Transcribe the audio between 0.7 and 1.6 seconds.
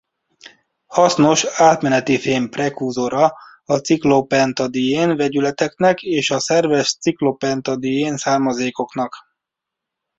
Hasznos